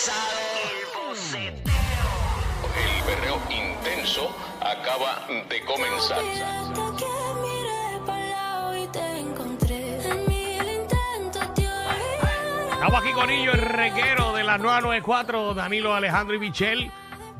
El 0.00 0.08
berreo 3.04 3.38
intenso 3.50 4.34
acaba 4.60 5.26
de 5.28 5.62
comenzar. 5.66 6.22
Estamos 12.72 13.02
aquí 13.02 13.12
con 13.12 13.28
ellos, 13.28 13.54
el 13.54 13.60
reguero 13.60 14.32
de 14.32 14.42
la 14.42 14.56
994, 14.56 15.52
Danilo 15.52 15.94
Alejandro 15.94 16.34
y 16.34 16.38
Michelle. 16.38 16.90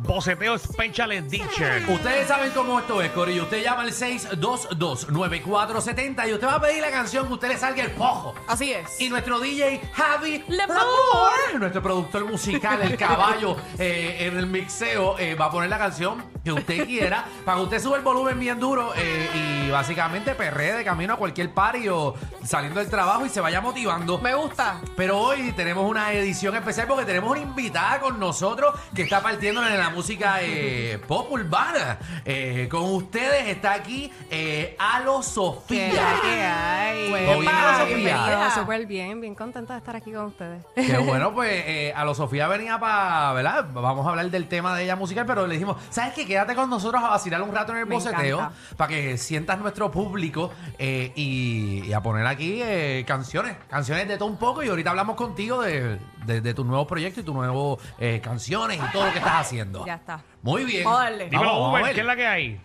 Boceteo 0.02 0.58
Special 0.58 1.12
Edition. 1.12 1.88
Ustedes 1.88 2.28
saben 2.28 2.50
cómo 2.52 2.80
esto 2.80 3.02
es, 3.02 3.10
Corillo. 3.12 3.44
Usted 3.44 3.62
llama 3.62 3.82
al 3.82 3.92
622-9470 3.92 6.28
y 6.28 6.32
usted 6.32 6.46
va 6.46 6.54
a 6.54 6.60
pedir 6.60 6.80
la 6.80 6.90
canción 6.90 7.26
que 7.26 7.34
usted 7.34 7.48
le 7.48 7.58
salga 7.58 7.84
el 7.84 7.90
pojo. 7.92 8.34
Así 8.46 8.72
es. 8.72 9.00
Y 9.00 9.08
nuestro 9.08 9.40
DJ 9.40 9.80
Javi. 9.92 10.44
Lemur, 10.48 11.58
nuestro 11.58 11.82
productor 11.82 12.24
musical, 12.24 12.80
el 12.82 12.96
caballo 12.96 13.56
eh, 13.78 14.16
en 14.20 14.36
el 14.36 14.46
mixeo, 14.46 15.18
eh, 15.18 15.34
va 15.34 15.46
a 15.46 15.50
poner 15.50 15.70
la 15.70 15.78
canción 15.78 16.22
que 16.42 16.52
usted 16.52 16.86
quiera 16.86 17.26
para 17.44 17.58
que 17.58 17.64
usted 17.64 17.80
suba 17.80 17.98
el 17.98 18.02
volumen 18.02 18.40
bien 18.40 18.58
duro 18.58 18.94
eh, 18.96 19.66
y 19.66 19.70
básicamente 19.70 20.34
perree 20.34 20.72
de 20.72 20.82
camino 20.84 21.12
a 21.14 21.16
cualquier 21.16 21.52
party 21.52 21.88
o 21.88 22.14
saliendo 22.44 22.80
del 22.80 22.88
trabajo 22.88 23.26
y 23.26 23.28
se 23.28 23.40
vaya 23.40 23.60
motivando. 23.60 24.18
Me 24.18 24.34
gusta. 24.34 24.80
Pero 24.96 25.18
hoy 25.18 25.52
tenemos 25.52 25.88
una 25.88 26.12
edición 26.12 26.56
especial 26.56 26.86
porque 26.86 27.04
tenemos 27.04 27.30
una 27.30 27.40
invitada 27.40 28.00
con 28.00 28.18
nosotros 28.18 28.74
que 28.94 29.02
está 29.02 29.22
partiendo 29.22 29.66
en 29.66 29.74
la 29.90 29.96
música 29.96 30.38
eh, 30.40 31.00
pop 31.06 31.30
urbana. 31.32 31.98
Eh, 32.24 32.68
con 32.70 32.82
ustedes 32.94 33.48
está 33.48 33.74
aquí 33.74 34.10
eh, 34.30 34.76
Alo 34.78 35.22
Sofía. 35.22 35.90
¿Qué 36.22 36.42
hay? 36.42 37.08
¿Todo 37.26 37.40
bien, 37.40 37.52
Ana 37.52 37.78
Sofía? 37.78 37.96
bienvenida. 37.96 38.50
Súper 38.54 38.86
bien, 38.86 39.20
bien 39.20 39.34
contenta 39.34 39.74
de 39.74 39.78
estar 39.78 39.96
aquí 39.96 40.12
con 40.12 40.26
ustedes. 40.26 40.62
Qué 40.74 40.96
bueno, 41.04 41.34
pues 41.34 41.50
eh, 41.66 41.92
Alo 41.96 42.14
Sofía 42.14 42.46
venía 42.48 42.78
para, 42.78 43.32
¿verdad? 43.32 43.66
Vamos 43.72 44.06
a 44.06 44.10
hablar 44.10 44.30
del 44.30 44.46
tema 44.48 44.76
de 44.76 44.84
ella 44.84 44.96
musical, 44.96 45.26
pero 45.26 45.46
le 45.46 45.54
dijimos, 45.54 45.76
¿sabes 45.90 46.14
qué? 46.14 46.24
Quédate 46.26 46.54
con 46.54 46.70
nosotros 46.70 47.02
a 47.02 47.08
vacilar 47.08 47.42
un 47.42 47.52
rato 47.54 47.72
en 47.72 47.78
el 47.78 47.86
Me 47.86 47.96
boceteo 47.96 48.38
encanta. 48.38 48.56
para 48.76 48.88
que 48.88 49.18
sientas 49.18 49.58
nuestro 49.58 49.90
público 49.90 50.52
eh, 50.78 51.12
y, 51.16 51.84
y 51.86 51.92
a 51.92 52.00
poner 52.00 52.26
aquí 52.26 52.60
eh, 52.62 53.04
canciones, 53.06 53.56
canciones 53.68 54.06
de 54.06 54.16
todo 54.18 54.28
un 54.28 54.36
poco 54.38 54.62
y 54.62 54.68
ahorita 54.68 54.90
hablamos 54.90 55.16
contigo 55.16 55.62
de, 55.62 55.98
de, 56.26 56.40
de 56.40 56.54
tu 56.54 56.64
nuevo 56.64 56.86
proyecto 56.86 57.20
y 57.20 57.22
tus 57.24 57.34
nuevos 57.34 57.80
eh, 57.98 58.20
canciones 58.22 58.78
y 58.78 58.92
todo 58.92 59.06
lo 59.06 59.12
que 59.12 59.18
estás 59.18 59.40
haciendo. 59.40 59.79
Ya 59.86 59.94
está. 59.94 60.22
Muy 60.42 60.64
bien. 60.64 60.84
Darle. 60.84 61.24
Dímelo, 61.30 61.50
Vamos, 61.50 61.62
vamos 61.62 61.66
a 61.66 61.70
Uber, 61.72 61.82
ver. 61.84 61.94
¿qué 61.94 62.00
es 62.00 62.06
la 62.06 62.16
que 62.16 62.26
hay? 62.26 62.60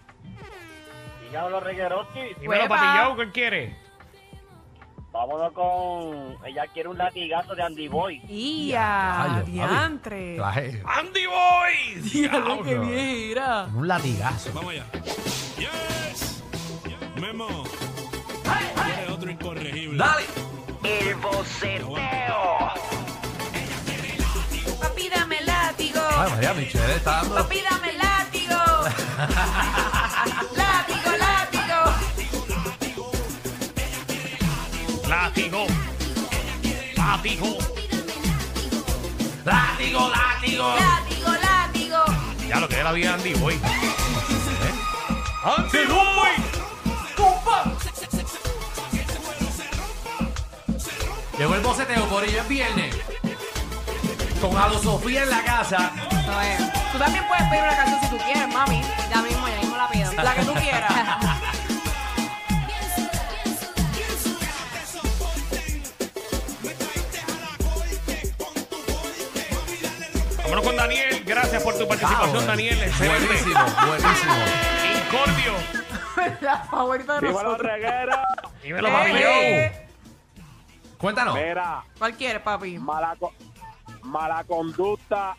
Diablo 1.32 1.60
Regueroski, 1.60 2.20
Dímelo, 2.40 2.50
Hueva. 2.64 2.68
Papi 2.68 2.86
Joe, 3.16 3.26
¿qué 3.26 3.32
quiere? 3.32 3.86
vámonos 5.12 5.54
con. 5.54 6.38
Ella 6.46 6.66
quiere 6.74 6.90
un 6.90 6.98
latigazo 6.98 7.56
de 7.56 7.64
Andy 7.64 7.88
Boy. 7.88 8.22
¡Ia! 8.28 9.24
Ay, 9.24 9.30
papi. 9.40 9.52
¡Diantre! 9.52 10.36
Traje 10.36 10.84
¡Andy 10.86 11.26
Boy! 11.26 12.02
Diablo, 12.02 12.58
qué 12.64 12.70
Diablo. 12.72 12.88
bien, 12.90 13.28
mira. 13.30 13.68
un 13.74 13.88
latigazo. 13.88 14.52
Vamos 14.54 14.72
allá. 14.74 14.86
Yes. 15.58 16.44
Memo. 17.20 17.48
Eres 18.98 19.10
otro 19.10 19.32
incorregible. 19.32 19.98
Dale. 19.98 20.26
Papi, 20.82 21.14
Ay, 26.26 26.31
María 26.31 26.54
Michelle 26.56 26.95
está 26.95 27.12
dando. 27.18 27.36
Papi, 27.36 27.62
dame 27.62 27.94
látigo. 27.94 28.56
látigo, 30.56 31.12
látigo. 31.20 31.81
Látigo. 35.08 35.68
Látigo. 36.96 37.58
Látigo, 39.46 40.09
látigo. 40.09 40.76
Látigo, 40.76 41.31
látigo. 41.44 42.03
Ya 42.48 42.59
lo 42.59 42.68
que 42.68 42.78
es 42.78 42.84
la 42.84 42.92
vida 42.92 43.09
de 43.09 43.14
Andy 43.14 43.34
Boy. 43.36 43.59
¡Andy 45.44 45.86
Boy! 45.86 46.31
Llegó 51.38 51.53
el 51.53 51.62
boceteo, 51.62 52.09
Corillo, 52.09 52.42
es 52.42 52.47
viernes. 52.47 52.96
Con 54.42 54.57
Alo 54.57 54.81
Sofía 54.81 55.24
en 55.24 55.30
la 55.30 55.44
casa. 55.44 56.05
Tú 56.91 56.97
también 56.97 57.25
puedes 57.28 57.44
pedir 57.50 57.63
una 57.63 57.75
canción 57.75 58.00
si 58.02 58.08
tú 58.09 58.18
quieres, 58.25 58.47
mami. 58.53 58.81
Ya 59.09 59.22
mismo, 59.22 59.47
ya 59.47 59.58
mismo 59.59 59.78
la 59.78 59.88
pido. 59.90 60.12
La 60.13 60.34
que 60.34 60.44
tú 60.44 60.53
quieras. 60.53 60.91
Vámonos 70.44 70.63
con 70.66 70.75
Daniel. 70.75 71.24
Gracias 71.25 71.63
por 71.63 71.78
tu 71.78 71.88
participación, 71.88 72.44
Ah, 72.44 72.47
Daniel. 72.47 72.81
Excelente. 72.84 73.25
Buenísimo, 73.25 73.59
buenísimo. 73.88 74.34
Incordio. 75.06 75.53
la 76.42 76.57
favorita 76.59 77.13
de 77.19 77.28
¡Dímelo, 77.28 77.44
nosotros. 77.44 77.72
Dímelo, 78.63 78.92
Papi 78.92 79.12
Eh. 79.16 79.88
Cuéntanos. 80.97 81.36
Mira, 81.36 81.84
¿Cuál 81.97 82.13
quieres, 82.16 82.42
papi? 82.42 82.78
mala, 82.80 83.16
co- 83.19 83.34
mala 84.03 84.44
conducta, 84.44 85.36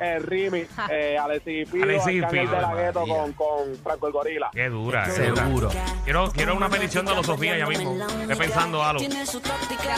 el 0.00 0.22
remix, 0.22 0.68
eh, 0.90 1.16
Alexis 1.22 1.68
Pido, 1.70 1.84
Alexis 1.84 2.24
Pido, 2.30 2.50
de 2.50 2.60
la 2.60 2.74
Gueto 2.74 3.00
María. 3.00 3.16
con, 3.16 3.32
con 3.34 3.76
Franco 3.82 4.06
el 4.06 4.12
Gorila. 4.12 4.50
Qué 4.52 4.68
dura. 4.68 5.04
qué 5.04 5.22
dura. 5.28 5.44
Seguro. 5.44 5.70
Quiero, 6.04 6.30
quiero 6.32 6.56
una 6.56 6.68
petición 6.68 7.04
de 7.06 7.14
los 7.14 7.26
Sofía 7.26 7.58
ya 7.58 7.66
mismo. 7.66 7.96
Estoy 8.20 8.36
pensando 8.36 8.82
algo. 8.82 9.00
Tiene 9.00 9.26
su 9.26 9.40
táctica, 9.40 9.96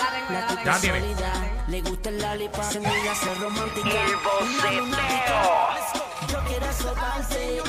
Ya 0.65 0.79
tiene. 0.81 1.01
Le 1.69 1.81
gusta 1.83 2.09
el 2.09 2.21
lollipop, 2.21 2.63
se 2.65 2.81
mira 2.81 3.15
ser 3.15 3.39
romántica. 3.39 3.89
Lunática. 4.77 5.43
Yo 6.29 6.39
quiero 6.47 6.67
azotarte, 6.67 7.63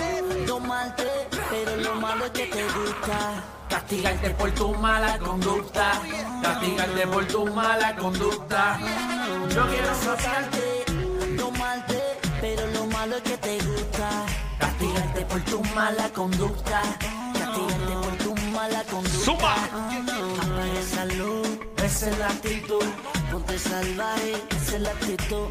domarte, 0.46 1.04
pero 1.50 1.76
lo 1.78 1.96
malo 1.96 2.26
es 2.26 2.32
que 2.32 2.46
te 2.48 2.64
gusta. 2.64 3.44
Castigarte 3.70 4.30
por 4.32 4.52
tu 4.52 4.74
mala 4.76 5.18
conducta. 5.18 5.92
Castigarte 6.42 7.08
por 7.08 7.26
tu 7.28 7.46
mala 7.48 7.96
conducta. 7.96 8.80
Yo 9.50 9.68
quiero 9.68 9.92
azotarte, 9.92 10.73
Castigarte 15.24 15.26
por 15.26 15.42
tu 15.42 15.76
mala 15.76 16.10
conducta. 16.10 16.82
Castigarte 17.34 17.94
por 17.94 18.18
tu 18.18 18.36
mala 18.52 18.84
conducta. 18.84 19.26
¡Suma! 19.26 19.56
Apaga 20.42 20.80
esa 20.80 21.06
luz, 21.06 21.48
esa 21.84 22.10
es 22.10 22.18
la 22.20 22.28
actitud. 22.28 22.84
Ponte 23.32 23.58
salvaje, 23.58 24.34
esa 24.62 24.76
es 24.76 24.82
la 24.82 24.90
actitud. 24.92 25.48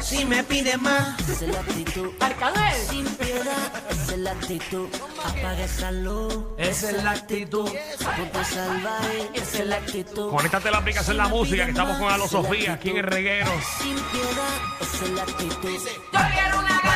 Si 0.00 0.24
me 0.24 0.42
pide 0.44 0.76
más, 0.78 1.18
esa 1.28 1.44
es 1.44 1.52
la 1.52 1.60
actitud. 1.60 2.10
Arcángel. 2.20 2.88
Sin 2.88 3.04
piedad, 3.16 3.72
esa 3.90 4.12
es 4.12 4.18
la 4.18 4.30
actitud. 4.30 4.88
Apaga 5.24 5.64
esa 5.64 5.92
luz, 5.92 6.38
Esa 6.56 6.90
es 6.90 7.02
la 7.02 7.10
actitud. 7.10 7.68
ponte 8.16 8.44
salvaje, 8.44 9.30
esa 9.34 9.58
es 9.58 9.66
la 9.66 9.76
actitud. 9.76 10.30
Conéctate 10.30 10.68
a 10.68 10.70
la 10.70 10.78
aplicación 10.78 11.16
La 11.16 11.28
Música, 11.28 11.64
que 11.64 11.72
estamos 11.72 11.98
con 11.98 12.10
Alo 12.10 12.28
Sofía 12.28 12.74
aquí 12.74 12.90
en 12.90 12.98
el 12.98 13.04
reguero. 13.04 13.50
Sin 13.82 13.94
piedad, 13.94 14.58
esa 14.80 15.04
es 15.04 15.10
la 15.10 15.22
actitud. 15.22 15.78
Yo 16.12 16.20
quiero 16.32 16.58
una 16.60 16.80
te 16.80 16.87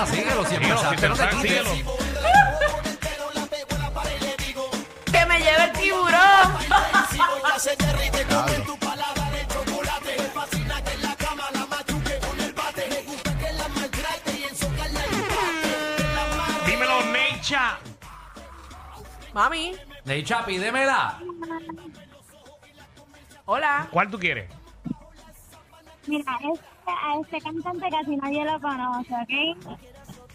guste. 0.00 0.16
Mira, 0.16 0.22
síguelo, 0.22 0.44
si 0.44 0.54
Síguelo, 0.54 0.74
empezaste, 0.74 1.08
no 1.08 1.14
te 1.16 1.28
quites. 1.28 1.68
síguelo. 1.68 1.98
Que 5.12 5.26
me 5.26 5.38
lleve 5.38 5.64
el 5.64 5.72
tiburón. 5.72 6.58
Dímelo, 16.66 17.04
Necha. 17.12 17.78
Mami. 19.32 19.74
Ney 20.04 20.22
Chapi, 20.24 20.58
démela. 20.58 21.18
Hola. 23.44 23.88
¿Cuál 23.90 24.10
tú 24.10 24.18
quieres? 24.18 24.50
Mira, 26.06 26.38
este, 26.52 26.67
a 26.90 27.20
este 27.20 27.40
cantante 27.40 27.86
casi 27.90 28.16
nadie 28.16 28.44
lo 28.44 28.60
conoce, 28.60 29.14
¿ok? 29.14 29.78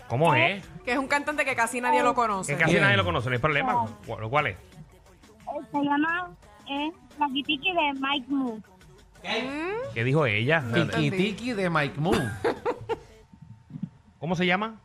¿Cómo 0.08 0.36
es? 0.36 0.66
Que 0.86 0.94
es 0.94 0.98
un 0.98 1.08
cantante 1.08 1.46
que 1.46 1.56
casi 1.56 1.82
nadie 1.82 2.04
lo 2.04 2.14
conoce. 2.14 2.54
Que 2.54 2.60
casi 2.60 2.74
Bien. 2.74 2.84
nadie 2.84 2.98
lo 2.98 3.06
conoce, 3.06 3.30
no 3.30 3.34
hay 3.34 3.42
problema. 3.42 3.86
¿Cuál 4.06 4.30
cuál 4.30 4.48
es? 4.48 4.56
Eh, 4.58 5.66
Se 5.72 5.82
llama 5.82 6.32
eh, 6.70 6.92
de 7.18 7.94
Mike 8.00 8.26
Moore. 8.28 8.62
¿Qué 9.94 10.04
dijo 10.04 10.26
ella? 10.26 10.64
Tiki 10.74 11.12
Tiki 11.12 11.54
de 11.54 11.70
Mike 11.70 12.00
Moon. 12.00 12.32
¿Cómo 14.20 14.36
se 14.36 14.46
llama? 14.46 14.80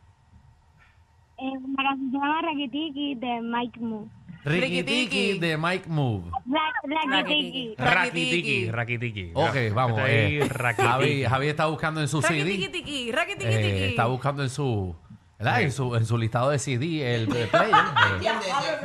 Eh, 1.37 1.51
la 1.77 1.83
canción 1.83 2.11
se 2.11 2.17
llama 2.17 2.41
Lucky 2.41 2.69
Tiki 2.69 3.15
de 3.15 3.41
Mike 3.41 3.79
Moore. 3.79 4.09
Ricky 4.45 4.83
Tiki 4.83 5.39
de 5.39 5.57
Mike 5.57 5.87
Move. 5.89 6.31
Lucky 6.45 7.07
Lucky 7.07 7.51
Tiki. 7.51 7.75
Rakitiki. 7.77 8.71
Rakitiki. 8.71 9.31
Ok, 9.33 9.55
vamos. 9.73 9.99
Está 9.99 10.09
ahí, 10.09 10.37
eh, 10.39 10.47
Rakitiki. 10.47 10.87
Javi, 10.87 11.23
Javi 11.25 11.47
está 11.47 11.65
buscando 11.65 12.01
en 12.01 12.07
su 12.07 12.21
CD. 12.21 12.45
tiki 12.51 12.69
tiki, 12.69 13.11
raki 13.11 13.33
tiki 13.35 13.45
eh, 13.45 13.89
está 13.89 14.05
buscando 14.05 14.41
en 14.43 14.49
su, 14.49 14.95
¿verdad? 15.37 15.61
En 15.61 15.71
su, 15.71 15.95
en 15.95 16.05
su 16.05 16.17
listado 16.17 16.49
de 16.51 16.59
CD, 16.59 17.15
el, 17.15 17.35
el 17.35 17.47
player. 17.49 17.75
eh, 17.75 18.27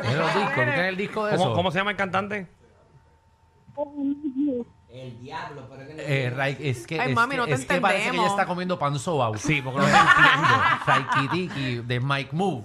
en 0.10 0.18
los 0.18 0.34
discos. 0.34 0.54
¿Tú 0.54 0.60
tienes 0.60 0.78
el 0.88 0.96
disco 0.96 1.24
de 1.26 1.36
¿Cómo, 1.36 1.44
eso? 1.44 1.54
cómo 1.54 1.70
se 1.70 1.78
llama 1.78 1.90
el 1.92 1.96
cantante? 1.96 2.46
El 4.90 5.20
diablo, 5.20 5.66
pero 5.70 5.86
que 5.88 5.94
no- 5.94 6.00
Eh, 6.02 6.56
es 6.60 6.86
que, 6.86 7.00
Ay, 7.00 7.10
es 7.10 7.14
mami, 7.16 7.32
que- 7.32 7.36
no 7.38 7.46
te 7.46 7.52
es 7.54 7.64
que 7.64 7.80
parece 7.80 8.10
que 8.10 8.16
ella 8.16 8.26
está 8.26 8.46
comiendo 8.46 8.78
pan 8.78 8.98
sobao. 8.98 9.36
Sí, 9.36 9.60
porque 9.62 9.80
no 9.82 9.86
te 9.86 9.92
entiendo. 9.92 10.62
Raikitiki 10.86 11.76
de 11.86 12.00
Mike 12.00 12.30
Move. 12.32 12.64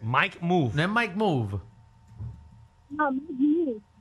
Mike 0.00 0.38
Move. 0.40 0.72
No 0.74 0.82
es 0.82 0.88
Mike 0.88 1.14
Move. 1.16 1.58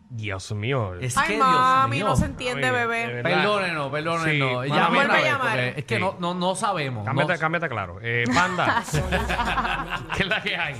Dios 0.09 0.51
mío. 0.51 0.93
Es 1.01 1.17
Ay, 1.17 1.27
que 1.29 1.37
mami, 1.37 1.97
Dios 1.97 2.07
no 2.09 2.13
mío. 2.13 2.19
se 2.19 2.25
entiende, 2.25 2.69
Oye, 2.69 2.79
bebé. 2.85 3.07
verdad. 3.07 3.23
Perdónenos, 3.31 3.91
perdónenos. 3.91 4.63
Sí, 4.63 4.69
ya 4.69 4.75
mala 4.75 4.89
vuelve 4.89 5.07
mía. 5.13 5.17
a 5.17 5.23
llamar. 5.31 5.57
llamar. 5.57 5.59
Es 5.79 5.85
que 5.85 5.95
Sí. 5.95 6.01
no, 6.01 6.15
no, 6.19 6.33
no 6.35 6.55
sabemos. 6.55 7.03
Cámbiate, 7.05 7.33
no- 7.33 7.39
cámbiate 7.39 7.69
claro. 7.69 7.97
Eh, 8.01 8.23
Panda. 8.33 8.83
¿Qué 10.15 10.23
es 10.23 10.29
la 10.29 10.41
que 10.43 10.55
hay? 10.55 10.75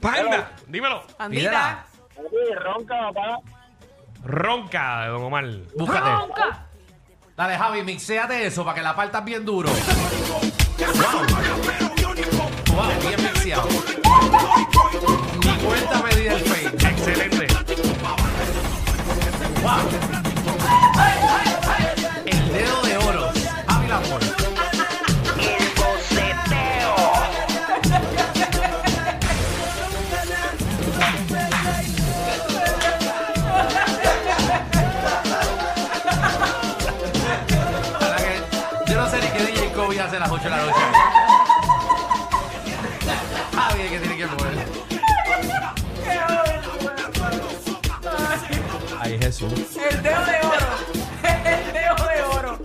Panda, 0.00 0.52
dímelo. 0.68 1.02
Andita. 1.18 1.86
Ronca, 2.62 2.94
papá. 3.12 3.38
Ronca 4.24 5.06
Don 5.06 5.22
Omar. 5.24 5.44
Búscate. 5.76 6.10
Ronca. 6.10 6.66
Dale, 7.36 7.56
Javi, 7.58 7.82
mixéate 7.82 8.46
eso 8.46 8.64
para 8.64 8.74
que 8.74 8.82
la 8.82 8.94
partas 8.96 9.24
bien 9.24 9.44
duro. 9.44 9.68
Wow, 12.74 12.88
bien 13.00 13.22
mixeado. 13.22 13.68
Ni 15.66 15.72
cuenta 15.72 16.02
medida 16.02 16.32
el 16.34 16.40
fake. 16.42 16.82
Excelente. 16.84 17.46
El 22.24 22.52
dedo 22.52 22.82
de 22.82 22.96
oro. 22.98 23.30
Javi 23.66 23.86
Lamor. 23.88 24.20
Para 37.98 38.16
que- 38.16 38.92
Yo 38.92 38.96
no 39.00 39.10
sé 39.10 39.20
ni 39.20 39.28
qué 39.28 39.44
DJ 39.46 39.72
Kobe 39.72 40.00
hace 40.00 40.16
a 40.16 40.20
las 40.20 40.30
8 40.30 40.44
de 40.44 40.50
la 40.50 40.56
noche. 40.58 40.75
Jesús. 49.26 49.52
El 49.76 50.02
dedo 50.04 50.24
de 50.24 50.38
oro. 50.46 50.66
El 51.24 51.72
dedo 51.72 52.08
de 52.08 52.22
oro. 52.22 52.58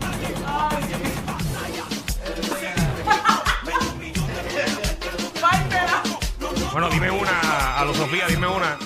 Bueno, 6.71 6.87
dime 6.89 7.09
una, 7.09 7.79
a 7.79 7.85
los 7.85 7.97
Sofía, 7.97 8.27
dime 8.27 8.45
una. 8.45 8.77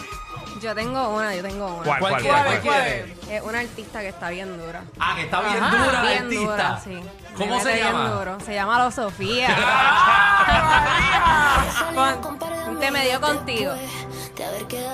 Yo 0.62 0.74
tengo 0.74 1.10
una, 1.10 1.36
yo 1.36 1.42
tengo 1.44 1.66
una. 1.66 1.84
¿Cuál, 1.84 2.00
¿Cuál 2.00 2.00
cuál, 2.00 2.22
quiere? 2.22 2.34
cuál? 2.34 2.46
¿Cuál 2.46 2.62
cuál? 2.62 2.82
quiere? 2.84 3.16
Es 3.36 3.42
una 3.44 3.60
artista 3.60 4.00
que 4.00 4.08
está 4.08 4.30
bien 4.30 4.58
dura. 4.58 4.84
Ah, 4.98 5.14
que 5.18 5.24
está 5.24 5.42
bien 5.42 5.62
Ajá, 5.62 5.78
dura 5.78 5.92
la 5.92 6.02
bien 6.10 6.24
artista. 6.24 6.46
dura, 6.46 6.80
sí. 6.82 6.98
¿Cómo 7.38 7.60
se 7.60 7.78
llama? 7.78 8.08
duro. 8.10 8.38
Se 8.46 8.54
llama 8.54 8.80
Lo 8.86 8.90
Sofía. 8.92 9.50
Te 12.80 12.92
me 12.92 13.06
dio 13.06 13.20
contigo. 13.20 13.74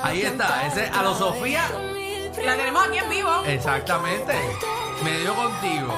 Ahí 0.04 0.24
está, 0.24 0.66
ese 0.66 0.88
a 0.90 1.04
los 1.04 1.20
Sofía. 1.20 1.62
La 2.38 2.56
tenemos 2.56 2.88
aquí 2.88 2.98
en 2.98 3.10
vivo. 3.10 3.30
Exactamente. 3.46 4.34
Me 5.04 5.20
dio 5.20 5.36
contigo. 5.36 5.94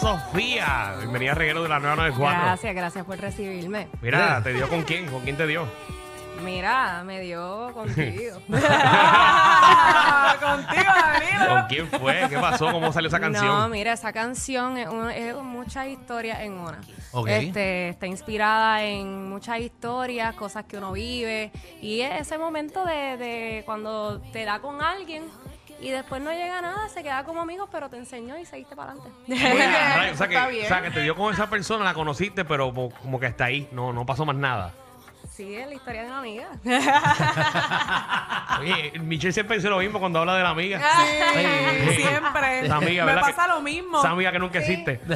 Sofía. 0.00 0.94
Bienvenida 0.98 1.32
a 1.32 1.34
Reguero 1.34 1.62
de 1.62 1.68
la 1.68 1.78
994. 1.78 2.44
Gracias, 2.44 2.74
gracias 2.74 3.04
por 3.04 3.18
recibirme. 3.18 3.88
Mira, 4.02 4.42
¿te 4.42 4.52
dio 4.52 4.68
con 4.68 4.82
quién? 4.82 5.06
¿Con 5.06 5.22
quién 5.22 5.36
te 5.36 5.46
dio? 5.46 5.66
Mira, 6.42 7.02
me 7.04 7.20
dio 7.20 7.70
contigo. 7.72 8.40
contigo, 8.48 8.62
Danilo. 10.40 11.48
¿Con 11.48 11.62
quién 11.68 11.86
fue? 11.88 12.26
¿Qué 12.28 12.36
pasó? 12.38 12.72
¿Cómo 12.72 12.92
salió 12.92 13.08
esa 13.08 13.20
canción? 13.20 13.46
No, 13.46 13.68
mira, 13.68 13.92
esa 13.92 14.12
canción 14.12 14.76
es, 14.76 14.88
un- 14.88 15.10
es 15.10 15.34
muchas 15.36 15.86
historias 15.86 16.40
en 16.40 16.54
una. 16.54 16.80
Ok. 17.12 17.28
Este, 17.28 17.90
está 17.90 18.06
inspirada 18.08 18.82
en 18.82 19.28
muchas 19.30 19.60
historias, 19.60 20.34
cosas 20.34 20.64
que 20.64 20.76
uno 20.76 20.92
vive. 20.92 21.52
Y 21.80 22.00
es 22.00 22.20
ese 22.22 22.36
momento 22.36 22.84
de, 22.84 23.16
de 23.16 23.62
cuando 23.64 24.20
te 24.32 24.44
da 24.44 24.58
con 24.58 24.82
alguien 24.82 25.22
y 25.84 25.90
después 25.90 26.22
no 26.22 26.32
llega 26.32 26.62
nada, 26.62 26.88
se 26.88 27.02
queda 27.02 27.24
como 27.24 27.42
amigos, 27.42 27.68
pero 27.70 27.90
te 27.90 27.96
enseñó 27.98 28.38
y 28.38 28.46
seguiste 28.46 28.74
para 28.74 28.92
adelante. 28.92 29.12
Oye, 29.28 30.10
o, 30.12 30.16
sea 30.16 30.28
que, 30.28 30.36
o 30.36 30.66
sea, 30.66 30.82
que 30.82 30.90
te 30.90 31.02
dio 31.02 31.14
con 31.14 31.32
esa 31.32 31.50
persona, 31.50 31.84
la 31.84 31.92
conociste, 31.92 32.44
pero 32.44 32.68
como, 32.72 32.90
como 32.90 33.20
que 33.20 33.26
está 33.26 33.44
ahí, 33.46 33.68
no, 33.70 33.92
no 33.92 34.06
pasó 34.06 34.24
más 34.24 34.36
nada. 34.36 34.72
Sí, 35.30 35.54
es 35.56 35.66
la 35.66 35.74
historia 35.74 36.02
de 36.02 36.08
una 36.08 36.18
amiga. 36.20 36.48
Oye, 38.60 38.92
Michelle 39.00 39.32
siempre 39.32 39.56
dice 39.56 39.68
lo 39.68 39.78
mismo 39.78 39.98
cuando 39.98 40.20
habla 40.20 40.36
de 40.36 40.42
la 40.44 40.50
amiga. 40.50 40.80
Sí, 40.96 41.96
siempre. 42.02 42.60
Esa 42.66 42.76
amiga, 42.76 43.04
Me 43.04 43.12
¿verdad? 43.12 43.30
pasa 43.30 43.42
que- 43.42 43.48
lo 43.48 43.60
mismo. 43.60 43.98
Esa 43.98 44.10
amiga 44.10 44.30
que 44.32 44.38
nunca 44.38 44.60
existe. 44.60 45.00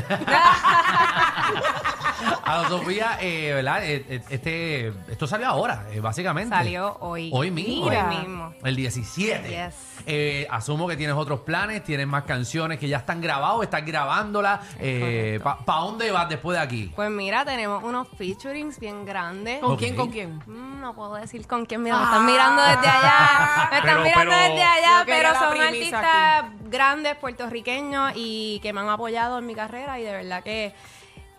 A 2.44 2.58
los 2.62 2.68
Sofía, 2.68 3.18
eh, 3.20 3.52
¿verdad? 3.54 3.84
Eh, 3.84 4.04
eh, 4.08 4.22
Este, 4.30 4.88
esto 5.10 5.26
salió 5.26 5.46
ahora, 5.48 5.84
eh, 5.92 6.00
básicamente. 6.00 6.54
Salió 6.54 6.96
hoy. 7.00 7.30
Hoy 7.32 7.50
mismo. 7.50 7.86
Hoy 7.86 7.96
mismo. 8.16 8.52
El 8.64 8.74
17. 8.74 9.48
Yes. 9.48 9.74
Eh, 10.06 10.46
asumo 10.50 10.88
que 10.88 10.96
tienes 10.96 11.14
otros 11.14 11.40
planes, 11.40 11.84
tienes 11.84 12.06
más 12.06 12.24
canciones 12.24 12.78
que 12.78 12.88
ya 12.88 12.98
están 12.98 13.20
grabadas, 13.20 13.62
estás 13.64 13.84
grabándolas. 13.84 14.60
Eh, 14.80 15.38
¿Para 15.42 15.80
dónde 15.80 16.10
vas 16.10 16.28
después 16.28 16.56
de 16.58 16.64
aquí? 16.64 16.92
Pues 16.96 17.10
mira, 17.10 17.44
tenemos 17.44 17.84
unos 17.84 18.08
featurings 18.16 18.80
bien 18.80 19.04
grandes. 19.04 19.60
¿Con 19.60 19.76
quién, 19.76 19.94
con 19.94 20.10
quién? 20.10 20.38
Mm, 20.46 20.80
no 20.80 20.94
puedo 20.94 21.14
decir 21.14 21.46
con 21.46 21.66
quién. 21.66 21.82
Mira, 21.82 21.98
me 21.98 22.04
están 22.04 22.26
mirando 22.26 22.62
desde 22.62 22.88
allá. 22.88 23.68
Me 23.70 23.76
están 23.78 23.82
Pero- 23.82 24.02
mirando 24.04 24.30
pero- 24.34 24.42
desde 24.42 24.62
allá, 24.64 24.98
Yo 25.00 25.04
quería 25.06 25.20
pero 25.22 25.32
la 25.34 25.38
son 25.38 25.50
primicia 25.50 25.98
artistas 25.98 26.70
grandes, 26.70 27.16
puertorriqueños 27.16 28.12
y 28.16 28.58
que 28.62 28.72
me 28.72 28.80
han 28.80 28.88
apoyado 28.88 29.38
en 29.38 29.46
mi 29.46 29.54
carrera 29.54 29.98
y 30.00 30.02
de 30.04 30.12
verdad 30.12 30.42
que 30.42 30.74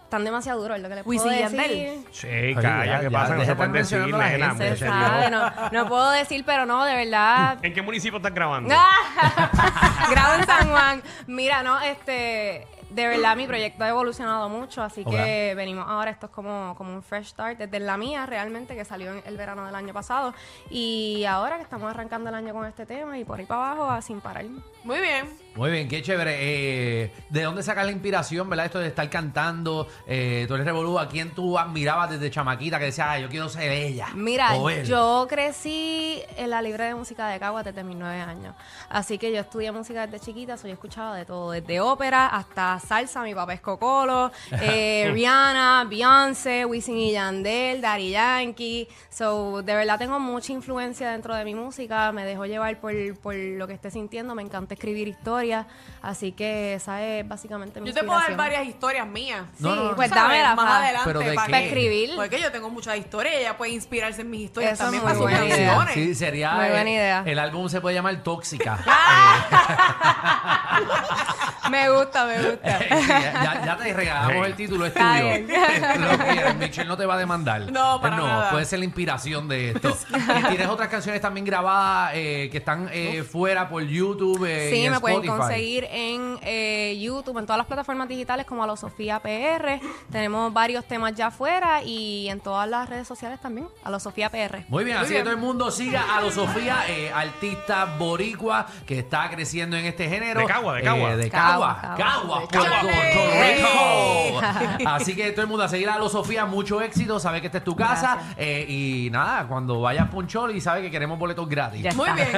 están 0.09 0.25
demasiado 0.25 0.61
duros, 0.61 0.77
es 0.77 0.83
lo 0.83 0.89
que 0.89 0.95
les 0.95 1.03
puedo 1.03 1.23
Wisin 1.23 1.39
y 1.39 1.43
decir. 1.43 1.57
Yandel. 1.59 2.05
Sí, 2.11 2.55
calla, 2.55 2.85
ya, 2.85 2.97
¿qué 2.99 3.03
ya, 3.05 3.09
pasa? 3.11 3.33
No 3.35 3.39
deja 3.41 3.45
se 3.45 3.49
de 3.51 3.55
pueden 3.55 3.75
estar 3.75 3.99
decir, 3.99 3.99
mencionando 3.99 4.17
a 4.17 4.19
la 4.19 4.29
nena, 4.29 4.49
gente. 4.49 4.63
hombre, 4.63 4.69
Se 4.69 4.77
serio. 4.77 4.93
sabe, 4.93 5.29
no, 5.31 5.69
no 5.83 5.89
puedo 5.89 6.11
decir, 6.11 6.43
pero 6.45 6.65
no, 6.65 6.83
de 6.85 6.95
verdad. 6.95 7.57
¿En 7.61 7.73
qué 7.73 7.81
municipio 7.81 8.17
estás 8.17 8.33
grabando? 8.33 8.69
Grado 10.09 10.35
en 10.39 10.45
San 10.45 10.69
Juan. 10.69 11.03
Mira, 11.27 11.61
no, 11.63 11.79
este, 11.81 12.67
de 12.89 13.07
verdad 13.07 13.35
mi 13.35 13.45
proyecto 13.45 13.83
ha 13.83 13.89
evolucionado 13.89 14.49
mucho, 14.49 14.81
así 14.81 15.05
que 15.05 15.53
venimos 15.55 15.85
ahora, 15.87 16.09
esto 16.11 16.25
es 16.25 16.31
como, 16.31 16.73
como 16.75 16.93
un 16.93 17.03
fresh 17.03 17.27
start 17.27 17.57
desde 17.59 17.79
la 17.79 17.97
mía 17.97 18.25
realmente, 18.25 18.75
que 18.75 18.83
salió 18.85 19.13
en 19.13 19.21
el 19.25 19.37
verano 19.37 19.65
del 19.65 19.75
año 19.75 19.93
pasado, 19.93 20.33
y 20.69 21.23
ahora 21.25 21.57
que 21.57 21.63
estamos 21.63 21.89
arrancando 21.89 22.29
el 22.29 22.35
año 22.35 22.53
con 22.53 22.65
este 22.65 22.85
tema 22.85 23.17
y 23.19 23.23
por 23.25 23.39
ahí 23.39 23.45
para 23.45 23.71
abajo, 23.71 23.91
a 23.91 24.01
sin 24.01 24.21
parar. 24.21 24.45
Muy 24.83 24.99
bien. 24.99 25.29
Muy 25.55 25.71
bien, 25.71 25.89
qué 25.89 26.01
chévere. 26.01 26.37
Eh, 26.39 27.11
¿De 27.29 27.43
dónde 27.43 27.63
sacas 27.63 27.85
la 27.85 27.91
inspiración, 27.91 28.49
verdad? 28.49 28.67
Esto 28.67 28.79
de 28.79 28.87
estar 28.87 29.09
cantando. 29.09 29.87
Eh, 30.07 30.45
tú 30.47 30.53
eres 30.53 30.65
revolú. 30.65 30.97
¿A 30.99 31.09
quién 31.09 31.31
tú 31.31 31.57
admirabas 31.57 32.11
desde 32.11 32.29
chamaquita 32.31 32.79
que 32.79 32.85
decías, 32.85 33.07
ah, 33.09 33.19
yo 33.19 33.27
quiero 33.29 33.49
ser 33.49 33.71
ella? 33.71 34.07
Mira, 34.15 34.55
O 34.55 34.69
él"? 34.69 34.85
yo 34.85 35.25
crecí 35.27 36.21
en 36.37 36.51
la 36.51 36.61
libre 36.61 36.85
de 36.85 36.95
música 36.95 37.27
de 37.27 37.39
Cagua 37.39 37.63
desde 37.63 37.83
mis 37.83 37.97
nueve 37.97 38.21
años. 38.21 38.55
Así 38.89 39.17
que 39.17 39.31
yo 39.33 39.39
estudié 39.39 39.71
música 39.71 40.05
desde 40.07 40.23
chiquita, 40.23 40.55
soy 40.55 40.71
escuchaba 40.71 41.15
de 41.17 41.25
todo, 41.25 41.51
desde 41.51 41.81
ópera 41.81 42.27
hasta 42.27 42.79
salsa, 42.79 43.23
mi 43.23 43.33
papá 43.35 43.53
es 43.53 43.61
Cocolo, 43.61 44.31
eh, 44.61 45.09
Rihanna, 45.11 45.85
Beyoncé, 45.89 46.63
Wisin 46.63 46.97
y 46.97 47.11
Yandel, 47.13 47.81
Daddy 47.81 48.11
Yankee. 48.11 48.87
So, 49.09 49.61
de 49.63 49.75
verdad 49.75 49.97
tengo 49.97 50.19
mucha 50.19 50.53
influencia 50.53 51.11
dentro 51.11 51.35
de 51.35 51.43
mi 51.43 51.55
música, 51.55 52.11
me 52.11 52.23
dejo 52.23 52.45
llevar 52.45 52.79
por, 52.79 52.93
por 53.19 53.35
lo 53.35 53.67
que 53.67 53.73
esté 53.73 53.91
sintiendo, 53.91 54.35
me 54.35 54.43
encanta 54.43 54.75
escribir 54.75 55.07
historias. 55.07 55.38
Historias. 55.39 55.65
Así 56.01 56.31
que 56.31 56.75
esa 56.75 57.03
es 57.03 57.27
básicamente 57.27 57.81
mi 57.81 57.87
Yo 57.87 57.93
te 57.93 58.03
puedo 58.03 58.17
dar 58.19 58.29
inspiración. 58.29 58.37
varias 58.57 58.73
historias 58.73 59.07
mías. 59.07 59.41
No, 59.59 59.69
Sí, 59.71 59.75
no, 59.75 59.83
no. 59.89 59.95
pues 59.95 60.09
¿Sabes? 60.09 60.23
dámela 60.23 60.55
más 60.55 60.71
adelante 60.71 61.01
¿Pero 61.05 61.19
de 61.19 61.33
para 61.33 61.45
qué? 61.47 61.51
Para 61.51 61.63
escribir. 61.65 62.11
Porque 62.15 62.41
yo 62.41 62.51
tengo 62.51 62.69
muchas 62.69 62.97
historias 62.97 63.35
y 63.35 63.37
ella 63.39 63.57
puede 63.57 63.71
inspirarse 63.73 64.21
en 64.21 64.29
mis 64.29 64.41
historias 64.41 64.73
Eso 64.73 64.83
también 64.83 65.01
es 65.01 65.03
para 65.03 65.15
muy 65.19 65.27
sus 65.31 65.39
buena 65.39 65.55
idea. 65.55 65.67
canciones. 65.75 65.93
Sí, 65.93 66.15
sería. 66.15 66.51
Muy 66.53 66.69
buena 66.69 66.89
idea. 66.89 67.23
El 67.25 67.39
álbum 67.39 67.69
se 67.69 67.81
puede 67.81 67.95
llamar 67.95 68.23
Tóxica. 68.23 68.79
Me 71.69 71.89
gusta, 71.89 72.25
me 72.25 72.37
gusta. 72.49 72.79
Sí, 72.89 73.07
ya, 73.09 73.65
ya 73.65 73.77
te 73.77 73.93
regalamos 73.93 74.45
el 74.47 74.55
título, 74.55 74.85
es 74.85 74.93
tuyo. 74.93 75.05
Lo 75.99 76.17
quieres, 76.17 76.55
Michelle 76.55 76.87
no 76.87 76.97
te 76.97 77.05
va 77.05 77.15
a 77.15 77.17
demandar. 77.17 77.71
No, 77.71 77.99
para 78.01 78.17
no, 78.17 78.27
nada. 78.27 78.51
puede 78.51 78.65
ser 78.65 78.79
la 78.79 78.85
inspiración 78.85 79.47
de 79.47 79.71
esto. 79.71 79.95
Y 80.39 80.47
tienes 80.49 80.67
otras 80.67 80.89
canciones 80.89 81.21
también 81.21 81.45
grabadas 81.45 82.11
eh, 82.15 82.49
que 82.51 82.57
están 82.59 82.89
eh, 82.91 83.23
fuera 83.23 83.67
por 83.69 83.83
YouTube. 83.83 84.45
eh, 84.45 84.69
y 84.71 84.75
Sí, 84.75 84.85
en 84.85 84.91
me 84.93 84.99
pueden 84.99 85.25
conseguir 85.25 85.87
en 85.91 86.37
eh, 86.43 86.97
YouTube, 87.01 87.37
en 87.39 87.45
todas 87.45 87.57
las 87.57 87.67
plataformas 87.67 88.07
digitales 88.07 88.45
como 88.45 88.63
a 88.63 88.67
la 88.67 88.75
Sofía 88.75 89.19
PR. 89.19 89.79
Tenemos 90.11 90.51
varios 90.53 90.85
temas 90.85 91.13
ya 91.15 91.27
afuera 91.27 91.81
y 91.83 92.27
en 92.29 92.39
todas 92.39 92.67
las 92.69 92.89
redes 92.89 93.07
sociales 93.07 93.39
también, 93.39 93.67
a 93.83 93.89
la 93.89 93.99
Sofía 93.99 94.29
PR. 94.29 94.65
Muy 94.67 94.83
bien, 94.83 94.97
así 94.97 95.13
que 95.13 95.21
todo 95.21 95.31
el 95.31 95.37
mundo 95.37 95.71
siga 95.71 96.15
a 96.17 96.21
Lo 96.21 96.31
Sofía, 96.31 96.83
eh, 96.87 97.11
artista 97.13 97.85
boricua 97.97 98.65
que 98.85 98.99
está 98.99 99.29
creciendo 99.29 99.75
en 99.77 99.85
este 99.85 100.07
género. 100.09 100.41
De 100.41 100.45
Cagua, 100.47 100.75
de 100.75 100.81
Cagua. 100.83 101.11
Eh, 101.13 101.17
de 101.17 101.29
Cagua, 101.29 101.58
Cagua, 101.59 101.95
Cagua, 101.97 102.39
de 102.41 102.47
Puerto 102.47 102.69
Cagua. 102.69 103.43
Rico. 103.43 104.89
Así 104.89 105.15
que 105.15 105.31
todo 105.31 105.41
el 105.43 105.47
mundo 105.47 105.63
a 105.63 105.67
seguir 105.67 105.89
a 105.89 105.97
Lo 105.97 106.09
Sofía, 106.09 106.45
mucho 106.45 106.81
éxito, 106.81 107.19
sabe 107.19 107.41
que 107.41 107.47
esta 107.47 107.59
es 107.59 107.63
tu 107.63 107.75
casa. 107.75 108.19
Eh, 108.37 108.65
y 108.67 109.09
nada, 109.11 109.47
cuando 109.47 109.81
vayas 109.81 110.07
a 110.07 110.09
Punchol 110.09 110.55
y 110.55 110.61
sabe 110.61 110.81
que 110.81 110.91
queremos 110.91 111.17
boletos 111.19 111.47
gratis. 111.47 111.81
Ya 111.81 111.91
Muy 111.93 112.09
está. 112.09 112.15
bien. 112.15 112.29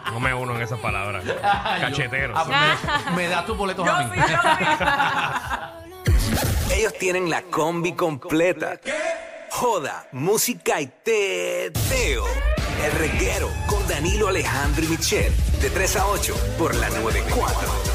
No 0.12 0.18
me 0.18 0.34
uno 0.34 0.56
en 0.56 0.62
esas 0.62 0.78
palabras. 0.80 1.22
Cacheteros. 1.80 2.36
Ah, 2.38 2.44
pues 2.44 2.58
me, 3.10 3.16
me 3.22 3.28
das 3.28 3.46
tus 3.46 3.56
boletos 3.56 3.86
a 3.86 4.02
mí. 4.02 4.20
Ellos 6.74 6.92
tienen 6.98 7.30
la 7.30 7.42
combi 7.42 7.92
completa. 7.92 8.72
Joda, 9.50 10.06
música 10.12 10.80
y 10.80 10.86
teo. 11.02 12.24
El 12.84 12.92
reguero 12.92 13.50
con 13.66 13.86
Danilo 13.86 14.28
Alejandro 14.28 14.84
y 14.84 14.88
Michel. 14.88 15.32
De 15.60 15.68
3 15.70 15.96
a 15.96 16.06
8 16.06 16.34
por 16.58 16.74
la 16.74 16.88
94. 16.88 17.89